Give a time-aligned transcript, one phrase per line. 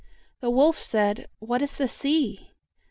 [0.39, 2.53] The wolf said, "What is the sea?"